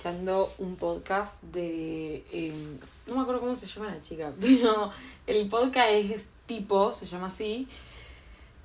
[0.00, 2.24] escuchando un podcast de.
[2.32, 4.90] em, no me acuerdo cómo se llama la chica, pero
[5.26, 7.68] el podcast es tipo, se llama así.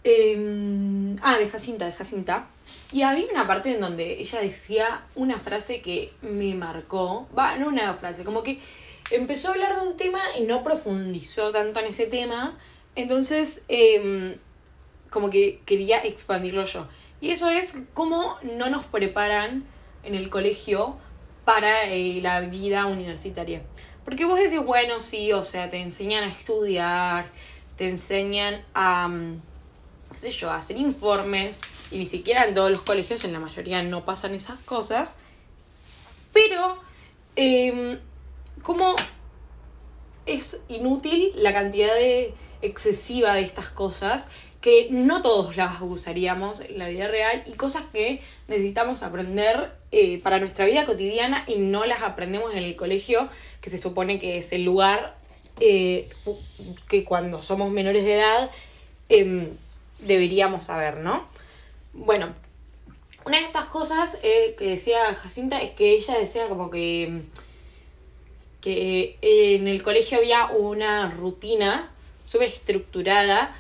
[0.06, 2.48] Em, ah, de Jacinta, de Jacinta.
[2.94, 7.28] Y había una parte en donde ella decía una frase que me marcó.
[7.38, 8.62] Va, no una frase, como que
[9.12, 12.58] empezó a hablar de un tema y no profundizó tanto en ese tema.
[12.96, 14.38] Entonces, em,
[15.10, 16.88] como que quería expandirlo yo.
[17.20, 19.66] Y eso es cómo no nos preparan
[20.04, 20.98] en el colegio
[21.46, 23.62] para eh, la vida universitaria.
[24.04, 27.32] Porque vos decís, bueno, sí, o sea, te enseñan a estudiar,
[27.78, 29.42] te enseñan a, mm,
[30.14, 33.82] qué sé yo, hacer informes, y ni siquiera en todos los colegios, en la mayoría
[33.84, 35.20] no pasan esas cosas.
[36.34, 36.80] Pero,
[37.36, 38.00] eh,
[38.62, 38.96] como
[40.26, 44.30] es inútil la cantidad de excesiva de estas cosas
[44.66, 50.20] que no todos las usaríamos en la vida real y cosas que necesitamos aprender eh,
[50.24, 53.30] para nuestra vida cotidiana y no las aprendemos en el colegio,
[53.62, 55.18] que se supone que es el lugar
[55.60, 56.10] eh,
[56.88, 58.50] que cuando somos menores de edad
[59.08, 59.50] em,
[60.00, 61.28] deberíamos saber, ¿no?
[61.94, 62.34] Bueno,
[63.24, 67.22] una de estas cosas eh, que decía Jacinta es que ella decía como que,
[68.62, 71.92] que en el colegio había una rutina
[72.26, 73.56] súper estructurada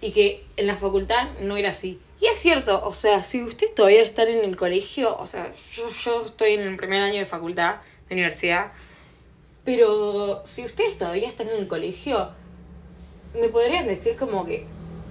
[0.00, 2.00] y que en la facultad no era así.
[2.20, 5.88] Y es cierto, o sea, si usted todavía está en el colegio, o sea, yo,
[5.90, 7.76] yo estoy en el primer año de facultad,
[8.08, 8.72] de universidad,
[9.64, 12.30] pero si ustedes todavía están en el colegio,
[13.34, 14.66] me podrían decir como que,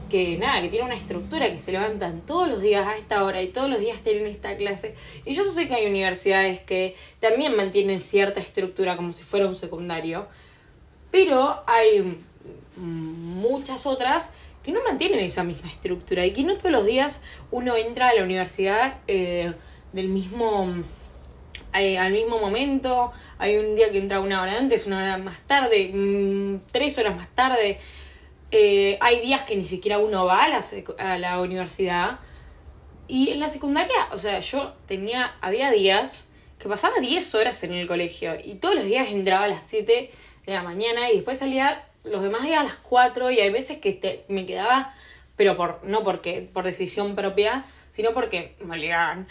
[0.09, 3.41] que nada, que tiene una estructura, que se levantan todos los días a esta hora
[3.41, 4.95] y todos los días tienen esta clase.
[5.25, 9.55] Y yo sé que hay universidades que también mantienen cierta estructura como si fuera un
[9.55, 10.27] secundario,
[11.11, 12.17] pero hay
[12.75, 14.33] muchas otras
[14.67, 18.13] que no mantienen esa misma estructura y que no todos los días uno entra a
[18.13, 19.53] la universidad eh,
[19.93, 20.83] del mismo
[21.73, 23.13] eh, al mismo momento.
[23.37, 27.15] Hay un día que entra una hora antes una hora más tarde mm, tres horas
[27.15, 27.79] más tarde.
[28.51, 30.65] Eh, hay días que ni siquiera uno va a la,
[30.99, 32.19] a la universidad.
[33.07, 36.27] Y en la secundaria o sea yo tenía había días
[36.59, 40.11] que pasaba 10 horas en el colegio y todos los días entraba a las 7
[40.45, 43.79] de la mañana y después salía los demás días a las 4 y hay veces
[43.79, 44.93] que te, me quedaba,
[45.35, 49.27] pero por no porque por decisión propia, sino porque me obligaban.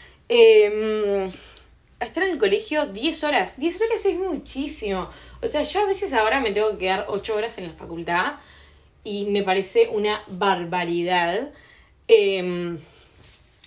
[1.99, 3.59] A estar en el colegio 10 horas.
[3.59, 5.09] 10 horas es muchísimo.
[5.41, 8.35] O sea, yo a veces ahora me tengo que quedar 8 horas en la facultad
[9.03, 11.51] y me parece una barbaridad.
[12.09, 12.79] Eh,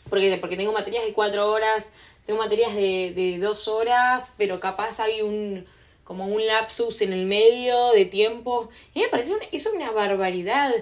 [0.09, 1.91] porque, porque tengo materias de 4 horas,
[2.25, 5.65] tengo materias de, de 2 horas, pero capaz hay un
[6.09, 8.69] como un lapsus en el medio de tiempo.
[8.95, 10.73] Y me parece una, eso una barbaridad.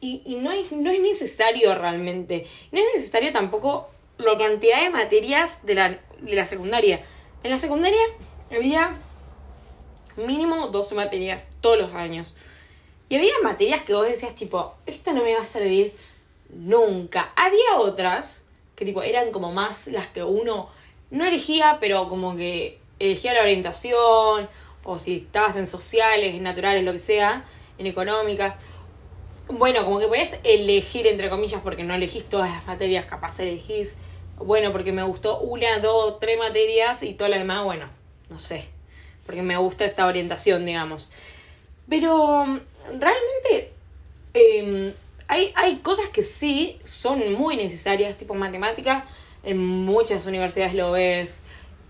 [0.00, 2.46] Y, y no, es, no es necesario realmente.
[2.70, 7.04] No es necesario tampoco la cantidad de materias de la, de la secundaria.
[7.42, 8.00] En la secundaria
[8.50, 8.96] había
[10.16, 12.32] mínimo 12 materias todos los años.
[13.10, 15.92] Y había materias que vos decías tipo, esto no me va a servir
[16.48, 17.30] nunca.
[17.36, 20.70] Había otras que tipo eran como más las que uno
[21.10, 24.48] no elegía, pero como que elegía la orientación
[24.84, 27.44] o si estabas en sociales, en naturales, lo que sea,
[27.78, 28.54] en económicas.
[29.48, 33.96] Bueno, como que podés elegir, entre comillas, porque no elegís todas las materias, capaz elegís,
[34.36, 37.88] bueno, porque me gustó una, dos, tres materias y todas las demás, bueno,
[38.30, 38.66] no sé,
[39.26, 41.10] porque me gusta esta orientación, digamos.
[41.88, 42.44] Pero
[42.86, 43.72] realmente
[44.34, 44.94] eh,
[45.28, 49.06] hay, hay cosas que sí son muy necesarias, tipo matemática,
[49.44, 51.40] en muchas universidades lo ves.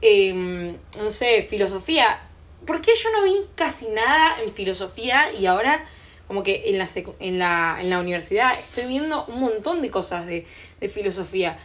[0.02, 2.20] Eh, no sé, filosofía,
[2.66, 5.88] ¿por qué yo no vi casi nada en filosofía y ahora
[6.26, 6.88] como que en la,
[7.20, 10.44] en la, en la universidad estoy viendo un montón de cosas de,
[10.80, 11.58] de filosofía?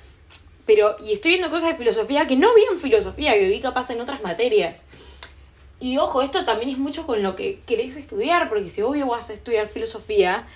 [0.67, 3.89] Pero, y estoy viendo cosas de filosofía que no vi en filosofía, que vi capaz
[3.89, 4.83] en otras materias.
[5.79, 9.29] Y ojo, esto también es mucho con lo que queréis estudiar, porque si obvio vas
[9.29, 10.47] a estudiar filosofía,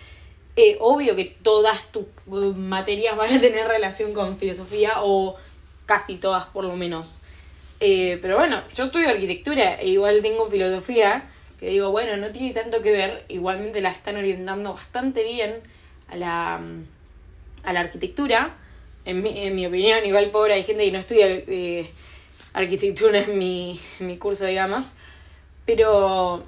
[0.56, 5.36] eh, obvio que todas tus uh, materias van a tener relación con filosofía, o
[5.86, 7.22] casi todas por lo menos.
[7.83, 11.24] Eh, pero bueno, yo estudio arquitectura e igual tengo filosofía,
[11.60, 15.56] que digo, bueno, no tiene tanto que ver, igualmente la están orientando bastante bien
[16.07, 16.86] a la, mm,
[17.63, 18.56] a la arquitectura.
[19.04, 21.89] En mi, en mi opinión, igual pobre, hay gente que no estudia eh,
[22.54, 24.94] arquitectura en mi, en mi curso, digamos.
[25.66, 26.44] Pero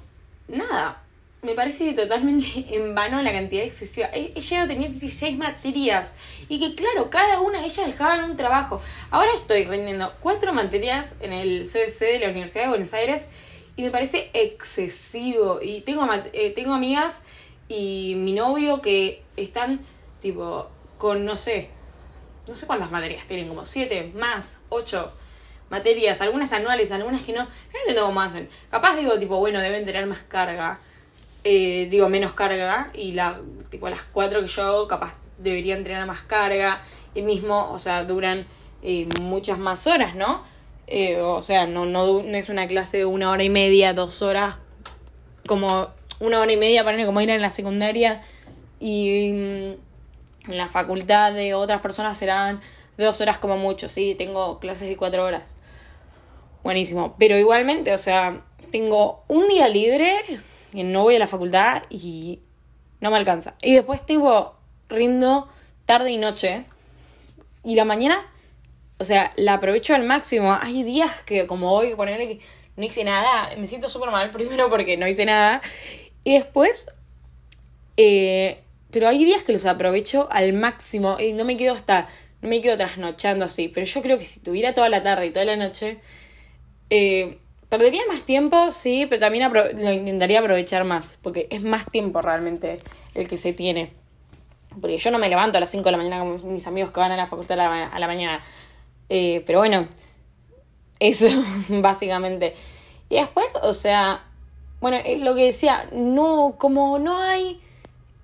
[0.46, 1.02] nada,
[1.44, 4.08] me parece totalmente en vano la cantidad excesiva.
[4.12, 6.14] He, he llegado a tener 16 materias
[6.48, 8.80] y que claro, cada una de ellas dejaban un trabajo.
[9.10, 13.28] Ahora estoy rindiendo cuatro materias en el CBC de la Universidad de Buenos Aires
[13.76, 15.60] y me parece excesivo.
[15.62, 17.24] Y tengo, eh, tengo amigas
[17.68, 19.80] y mi novio que están
[20.20, 20.68] tipo
[20.98, 21.68] con, no sé,
[22.46, 25.12] no sé cuántas materias tienen, como siete, más, ocho
[25.70, 27.44] materias, algunas anuales, algunas que no.
[27.44, 28.48] Yo no entiendo cómo hacen.
[28.70, 30.78] Capaz digo, tipo, bueno, deben tener más carga.
[31.44, 32.90] Eh, digo, menos carga.
[32.94, 36.82] Y la, tipo, las cuatro que yo hago, capaz deberían tener más carga.
[37.14, 38.46] Y mismo, o sea, duran
[38.82, 40.42] eh, muchas más horas, ¿no?
[40.86, 44.20] Eh, o sea, no, no, no es una clase de una hora y media, dos
[44.22, 44.58] horas,
[45.46, 45.88] como
[46.20, 48.22] una hora y media, para como ir en la secundaria.
[48.80, 52.60] Y mm, en la facultad de otras personas serán
[52.98, 55.56] dos horas como mucho, sí, tengo clases de cuatro horas.
[56.62, 57.14] Buenísimo.
[57.18, 60.14] Pero igualmente, o sea, tengo un día libre,
[60.82, 62.40] no voy a la facultad y
[63.00, 63.54] no me alcanza.
[63.62, 64.56] Y después tengo,
[64.88, 65.48] rindo
[65.86, 66.64] tarde y noche.
[67.62, 68.20] Y la mañana,
[68.98, 70.56] o sea, la aprovecho al máximo.
[70.60, 72.40] Hay días que, como hoy, ponerle que
[72.76, 75.62] no hice nada, me siento súper mal, primero porque no hice nada.
[76.24, 76.86] Y después,
[77.96, 82.08] eh, pero hay días que los aprovecho al máximo y no me quedo hasta,
[82.42, 83.68] no me quedo trasnochando así.
[83.68, 85.98] Pero yo creo que si tuviera toda la tarde y toda la noche,
[86.90, 87.38] eh,
[87.78, 92.78] perdería más tiempo, sí, pero también lo intentaría aprovechar más, porque es más tiempo realmente
[93.14, 93.92] el que se tiene.
[94.80, 97.00] Porque yo no me levanto a las 5 de la mañana como mis amigos que
[97.00, 98.42] van a la facultad a la, mañana.
[99.08, 99.88] Eh, pero bueno,
[101.00, 101.26] eso
[101.68, 102.54] básicamente.
[103.08, 104.24] Y después, o sea,
[104.80, 107.60] bueno, lo que decía, no, como no hay,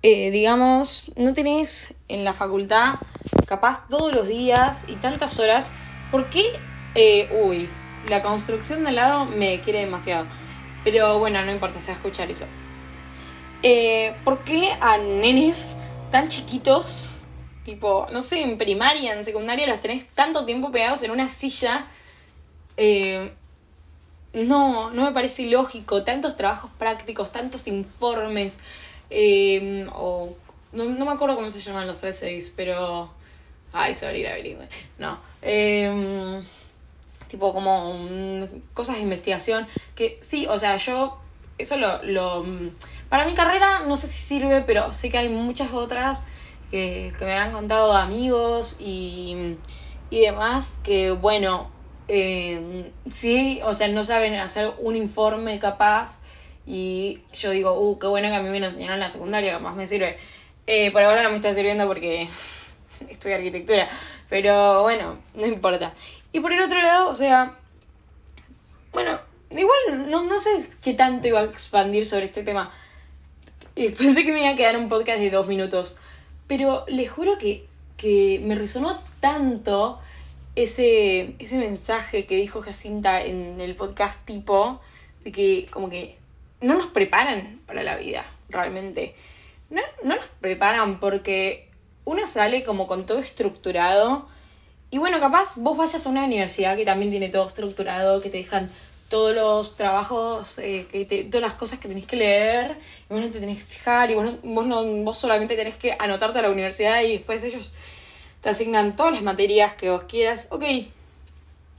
[0.02, 2.94] eh, digamos, no tenés en la facultad
[3.46, 5.72] capaz todos los días y tantas horas,
[6.10, 6.52] ¿por qué,
[7.44, 7.68] uy,
[8.08, 10.26] la construcción de lado me quiere demasiado.
[10.84, 12.46] Pero bueno, no importa, se va a escuchar eso.
[13.62, 15.76] Eh, ¿Por qué a nenes
[16.10, 17.04] tan chiquitos,
[17.64, 21.86] tipo, no sé, en primaria, en secundaria, los tenés tanto tiempo pegados en una silla?
[22.76, 23.32] Eh,
[24.32, 26.02] no, no me parece ilógico.
[26.04, 28.58] Tantos trabajos prácticos, tantos informes,
[29.10, 30.34] eh, o
[30.72, 33.12] no, no, me acuerdo cómo se llaman los essays, pero...
[33.72, 34.32] Ay, sorry, la
[34.98, 35.18] No.
[35.42, 36.42] Eh,
[37.30, 37.96] tipo como
[38.74, 41.18] cosas de investigación, que sí, o sea, yo
[41.58, 42.44] eso lo, lo...
[43.08, 46.22] Para mi carrera no sé si sirve, pero sé que hay muchas otras
[46.70, 49.56] que, que me han contado amigos y,
[50.10, 51.70] y demás que, bueno,
[52.08, 56.20] eh, sí, o sea, no saben hacer un informe capaz
[56.66, 59.52] y yo digo, uh, qué bueno que a mí me lo enseñaron en la secundaria,
[59.52, 60.18] capaz me sirve.
[60.66, 62.28] Eh, por ahora no me está sirviendo porque
[63.08, 63.88] estudio arquitectura,
[64.28, 65.94] pero bueno, no importa.
[66.32, 67.58] Y por el otro lado, o sea,
[68.92, 72.70] bueno, igual no, no sé qué tanto iba a expandir sobre este tema.
[73.74, 75.96] Pensé que me iba a quedar un podcast de dos minutos.
[76.46, 77.66] Pero les juro que,
[77.96, 80.00] que me resonó tanto
[80.56, 84.80] ese, ese mensaje que dijo Jacinta en el podcast tipo,
[85.24, 86.18] de que como que
[86.60, 89.14] no nos preparan para la vida, realmente.
[89.68, 91.68] No, no nos preparan porque
[92.04, 94.28] uno sale como con todo estructurado
[94.90, 98.38] y bueno, capaz vos vayas a una universidad que también tiene todo estructurado, que te
[98.38, 98.68] dejan
[99.08, 102.78] todos los trabajos, eh, que todas las cosas que tenés que leer,
[103.08, 105.96] y vos no te tenés que fijar, y vos, vos, no, vos solamente tenés que
[105.98, 107.74] anotarte a la universidad y después ellos
[108.40, 110.46] te asignan todas las materias que vos quieras.
[110.50, 110.64] Ok,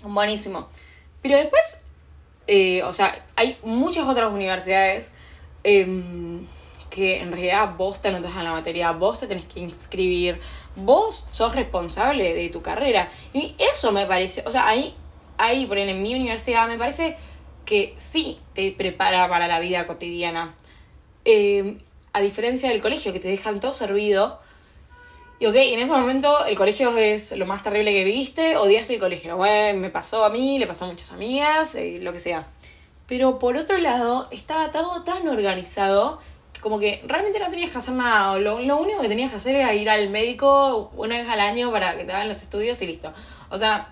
[0.03, 0.69] buenísimo.
[1.21, 1.85] Pero después,
[2.47, 5.11] eh, o sea, hay muchas otras universidades.
[5.63, 5.87] Eh,
[6.91, 10.39] que en realidad vos te anotas en la materia, vos te tenés que inscribir,
[10.75, 13.09] vos sos responsable de tu carrera.
[13.33, 14.93] Y eso me parece, o sea, ahí,
[15.39, 17.17] ahí por ejemplo, en mi universidad me parece
[17.65, 20.53] que sí te prepara para la vida cotidiana.
[21.25, 21.77] Eh,
[22.13, 24.39] a diferencia del colegio, que te dejan todo servido.
[25.39, 28.99] Y ok, en ese momento el colegio es lo más terrible que viste, odias el
[28.99, 29.37] colegio.
[29.37, 32.45] Bueno, me pasó a mí, le pasó a muchas amigas, eh, lo que sea.
[33.07, 36.19] Pero por otro lado, estaba todo tan organizado
[36.61, 38.37] como que realmente no tenías que hacer nada.
[38.37, 41.71] Lo, lo único que tenías que hacer era ir al médico una vez al año
[41.71, 43.11] para que te hagan los estudios y listo.
[43.49, 43.89] O sea,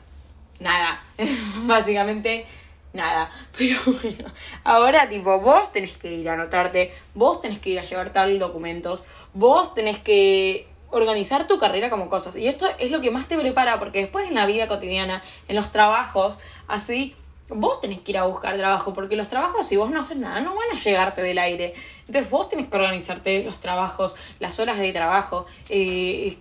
[0.60, 1.04] nada.
[1.66, 2.46] Básicamente
[2.94, 3.30] nada.
[3.58, 4.32] Pero bueno,
[4.64, 8.40] ahora tipo, vos tenés que ir a anotarte, vos tenés que ir a llevar tal
[8.40, 12.36] documentos, vos tenés que organizar tu carrera como cosas.
[12.36, 15.56] Y esto es lo que más te prepara porque después en la vida cotidiana, en
[15.56, 17.16] los trabajos, así
[17.50, 20.40] vos tenés que ir a buscar trabajo, porque los trabajos, si vos no haces nada,
[20.40, 21.74] no van a llegarte del aire.
[22.08, 26.38] Entonces vos tenés que organizarte los trabajos, las horas de trabajo, eh,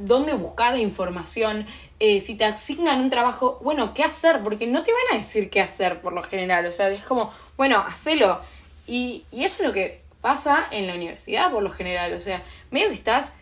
[0.00, 1.66] dónde buscar información,
[2.00, 5.50] eh, si te asignan un trabajo, bueno, qué hacer, porque no te van a decir
[5.50, 8.40] qué hacer por lo general, o sea, es como, bueno, hacelo.
[8.86, 12.42] Y, y eso es lo que pasa en la universidad por lo general, o sea,
[12.70, 13.34] medio que estás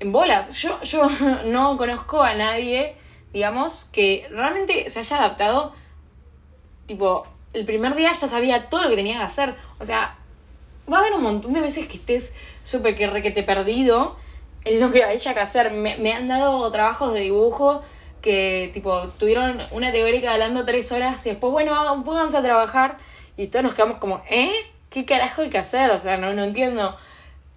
[0.00, 0.54] en bolas.
[0.60, 1.08] Yo, yo
[1.46, 2.96] no conozco a nadie,
[3.32, 5.72] digamos, que realmente se haya adaptado
[6.86, 9.54] tipo, el primer día ya sabía todo lo que tenía que hacer.
[9.78, 10.16] O sea,
[10.90, 14.16] va a haber un montón de veces que estés súper que requete perdido,
[14.64, 15.72] en lo que haya que hacer.
[15.72, 17.82] Me, me han dado trabajos de dibujo
[18.22, 22.96] que, tipo, tuvieron una teórica hablando tres horas y después, bueno, pónganse a trabajar
[23.36, 24.52] y todos nos quedamos como, ¿eh?
[24.90, 25.90] ¿Qué carajo hay que hacer?
[25.90, 26.96] O sea, no, no entiendo.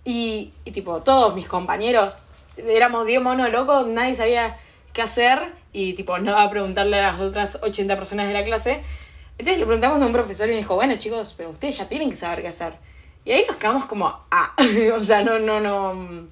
[0.06, 2.18] Y, y tipo, todos mis compañeros
[2.58, 4.58] éramos 10 monos locos, nadie sabía
[4.94, 8.82] qué hacer y tipo, no a preguntarle a las otras 80 personas de la clase.
[9.40, 12.10] Entonces le preguntamos a un profesor y me dijo, bueno chicos, pero ustedes ya tienen
[12.10, 12.74] que saber qué hacer.
[13.24, 14.54] Y ahí nos quedamos como, ah,
[14.96, 16.30] o sea, no, no, no, no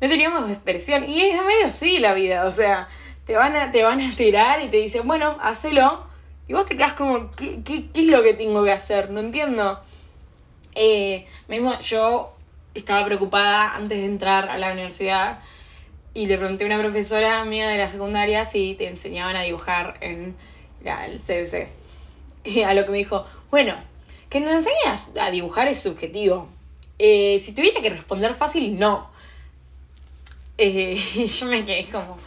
[0.00, 1.04] teníamos expresión.
[1.06, 2.88] Y es medio así la vida, o sea,
[3.26, 6.06] te van a, te van a tirar y te dicen, bueno, hacelo.
[6.48, 9.10] Y vos te quedas como, ¿qué, qué, qué es lo que tengo que hacer?
[9.10, 9.80] No entiendo.
[10.74, 12.34] Eh, mismo yo
[12.72, 15.40] estaba preocupada antes de entrar a la universidad
[16.14, 19.98] y le pregunté a una profesora mía de la secundaria si te enseñaban a dibujar
[20.00, 20.34] en
[20.82, 21.87] el CBC.
[22.48, 23.74] Y a lo que me dijo, bueno,
[24.30, 26.48] que nos enseñas a dibujar es subjetivo.
[26.98, 29.10] Eh, si tuviera que responder fácil, no.
[30.56, 32.18] Eh, yo me quedé como,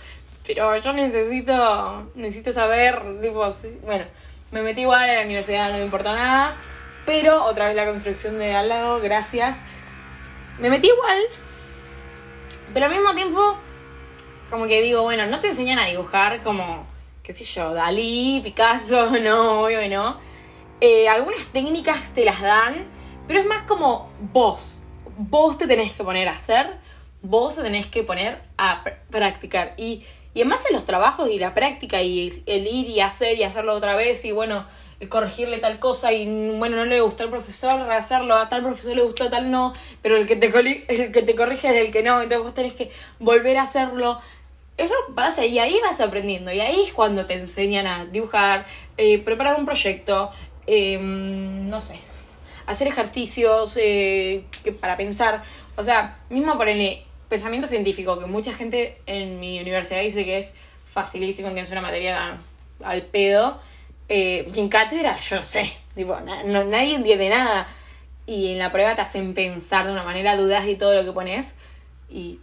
[0.45, 3.45] pero yo necesito, necesito saber, tipo,
[3.83, 4.05] bueno,
[4.51, 6.55] me metí igual a la universidad, no me importó nada,
[7.05, 9.57] pero otra vez la construcción de al lado, gracias.
[10.59, 11.19] Me metí igual,
[12.73, 13.57] pero al mismo tiempo,
[14.49, 16.87] como que digo, bueno, no te enseñan a dibujar como,
[17.33, 20.17] qué yo, Dalí, Picasso, no, obvio no.
[20.79, 22.87] Eh, algunas técnicas te las dan,
[23.27, 24.81] pero es más como vos.
[25.17, 26.77] Vos te tenés que poner a hacer,
[27.21, 29.73] vos te tenés que poner a practicar.
[29.77, 33.43] Y y además en los trabajos y la práctica y el ir y hacer y
[33.43, 34.65] hacerlo otra vez y bueno,
[35.09, 39.03] corregirle tal cosa y bueno, no le gustó al profesor hacerlo, a tal profesor le
[39.03, 40.47] gustó, tal no, pero el que te,
[40.87, 44.19] el que te corrige es el que no, entonces vos tenés que volver a hacerlo.
[44.77, 48.65] Eso pasa y ahí vas aprendiendo y ahí es cuando te enseñan a dibujar,
[48.97, 50.31] eh, preparar un proyecto,
[50.65, 51.99] em, no sé,
[52.65, 55.43] hacer ejercicios eh, que para pensar.
[55.75, 60.53] O sea, mismo ponerle pensamiento científico, que mucha gente en mi universidad dice que es
[60.91, 62.39] facilísimo, que es una materia
[62.83, 63.59] al pedo.
[64.09, 67.67] Eh, en cátedra, yo no sé, tipo, nadie entiende nada.
[68.25, 71.11] Y en la prueba te hacen pensar de una manera, dudas y todo lo que
[71.13, 71.55] pones.
[72.09, 72.39] Y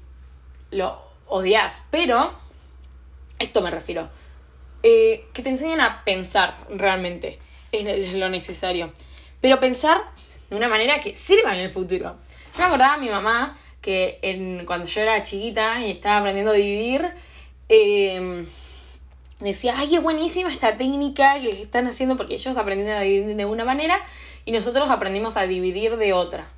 [0.71, 1.83] lo odias.
[1.91, 2.33] Pero,
[3.39, 4.09] esto me refiero.
[4.83, 7.39] Eh, que te enseñan a pensar realmente.
[7.73, 8.93] Es, lo necesario.
[9.41, 10.03] Pero pensar
[10.51, 12.17] de una manera que sirva en el futuro.
[12.55, 16.53] Yo me acordaba a mi mamá que en, cuando yo era chiquita y estaba aprendiendo
[16.53, 17.13] a dividir,
[17.69, 18.47] eh,
[19.41, 23.45] decía, ay, es buenísima esta técnica que están haciendo porque ellos aprendieron a dividir de
[23.45, 24.03] una manera
[24.45, 26.49] y nosotros aprendimos a dividir de otra.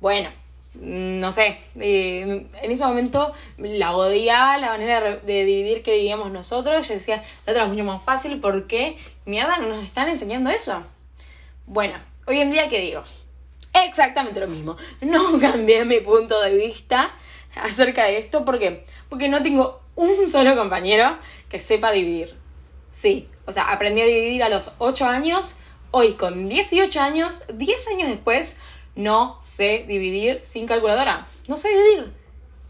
[0.00, 0.30] Bueno,
[0.74, 6.86] no sé, en ese momento la odiaba la manera de dividir que dividíamos nosotros.
[6.86, 10.84] Yo decía, la otra es mucho más fácil porque mierda no nos están enseñando eso.
[11.66, 11.94] Bueno,
[12.26, 13.02] hoy en día, ¿qué digo?
[13.72, 14.76] exactamente lo mismo.
[15.00, 17.14] No cambié mi punto de vista
[17.54, 18.44] acerca de esto.
[18.44, 18.84] ¿Por qué?
[19.08, 22.36] Porque no tengo un solo compañero que sepa dividir.
[22.92, 25.56] Sí, o sea, aprendí a dividir a los 8 años.
[25.92, 28.58] Hoy, con 18 años, 10 años después,
[28.96, 31.26] no sé dividir sin calculadora.
[31.48, 32.12] No sé dividir.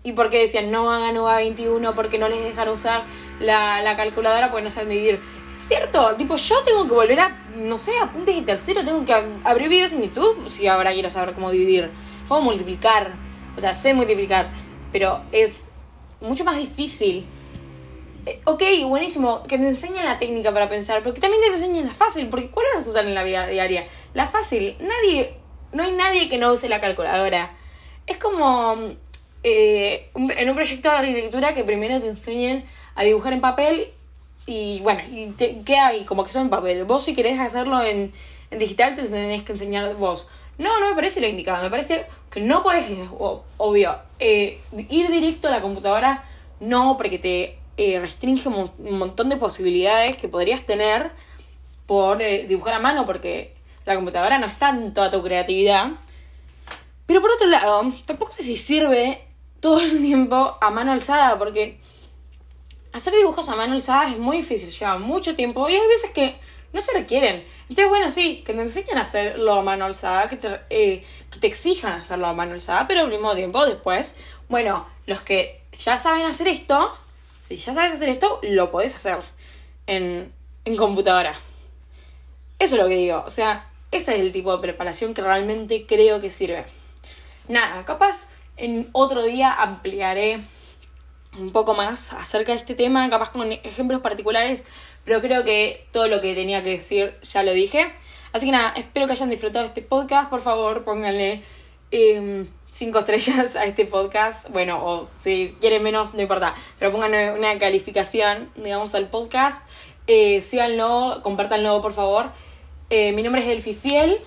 [0.02, 1.94] ¿Y por qué decían no hagan UA 21?
[1.94, 3.04] Porque no les dejan usar
[3.38, 5.20] la, la calculadora porque no saben dividir
[5.60, 9.12] cierto, tipo, yo tengo que volver a, no sé, apuntes de tercero, tengo que
[9.44, 11.90] abrir videos en YouTube si ahora quiero saber cómo dividir.
[12.28, 13.12] Cómo multiplicar,
[13.56, 14.50] o sea, sé multiplicar,
[14.92, 15.64] pero es
[16.20, 17.26] mucho más difícil.
[18.26, 21.86] Eh, ok, buenísimo, que te enseñen la técnica para pensar, pero que también te enseñen
[21.86, 23.86] la fácil, porque ¿cuál vas a usar en la vida diaria?
[24.14, 25.34] La fácil, nadie,
[25.72, 27.52] no hay nadie que no use la calculadora.
[28.06, 28.76] Es como
[29.42, 33.88] eh, en un proyecto de arquitectura que primero te enseñen a dibujar en papel
[34.46, 35.32] y bueno, y
[35.64, 36.04] ¿qué hay?
[36.04, 36.84] Como que son en papel.
[36.84, 38.12] Vos si querés hacerlo en,
[38.50, 40.28] digital te tenés que enseñar vos.
[40.58, 41.62] No, no me parece lo indicado.
[41.62, 42.84] Me parece que no puedes,
[43.56, 46.24] obvio, eh, ir directo a la computadora,
[46.58, 51.10] no, porque te eh, restringe un montón de posibilidades que podrías tener
[51.86, 55.92] por dibujar a mano, porque la computadora no está en toda tu creatividad.
[57.06, 59.26] Pero por otro lado, tampoco sé si sirve
[59.60, 61.80] todo el tiempo a mano alzada, porque
[62.92, 66.38] hacer dibujos a mano alzada es muy difícil, lleva mucho tiempo y hay veces que
[66.72, 67.44] no se requieren.
[67.62, 71.38] Entonces, bueno, sí, que te enseñen a hacerlo a mano alzada, que te, eh, que
[71.38, 74.16] te exijan hacerlo a mano alzada, pero al mismo tiempo después,
[74.48, 76.96] bueno, los que ya saben hacer esto,
[77.40, 79.18] si ya sabes hacer esto, lo podés hacer
[79.86, 80.32] en,
[80.64, 81.38] en computadora.
[82.58, 85.86] Eso es lo que digo, o sea, ese es el tipo de preparación que realmente
[85.86, 86.64] creo que sirve.
[87.48, 90.40] Nada, capaz en otro día ampliaré
[91.38, 94.62] un poco más acerca de este tema, capaz con ejemplos particulares,
[95.04, 97.92] pero creo que todo lo que tenía que decir ya lo dije.
[98.32, 100.30] Así que nada, espero que hayan disfrutado este podcast.
[100.30, 101.42] Por favor, pónganle
[101.90, 104.50] eh, cinco estrellas a este podcast.
[104.50, 106.54] Bueno, o si quieren menos, no importa.
[106.78, 109.60] Pero pongan una calificación, digamos, al podcast.
[110.06, 112.30] Eh, síganlo, compártanlo, por favor.
[112.90, 114.20] Eh, mi nombre es Delfifiel.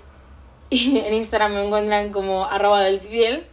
[0.69, 3.45] Y en Instagram me encuentran como arroba Delfifiel.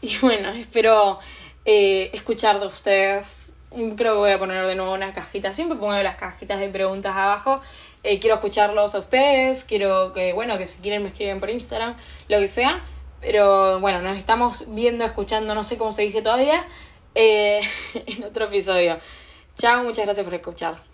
[0.00, 1.18] Y bueno, espero
[1.64, 3.56] eh, escuchar de ustedes.
[3.70, 5.52] Creo que voy a poner de nuevo una cajita.
[5.52, 7.60] Siempre pongo las cajitas de preguntas abajo.
[8.02, 9.64] Eh, quiero escucharlos a ustedes.
[9.64, 11.96] Quiero que, bueno, que si quieren me escriben por Instagram,
[12.28, 12.82] lo que sea.
[13.20, 16.66] Pero bueno, nos estamos viendo, escuchando, no sé cómo se dice todavía,
[17.14, 17.60] eh,
[18.06, 18.98] en otro episodio.
[19.56, 20.87] Chao, muchas gracias por escuchar.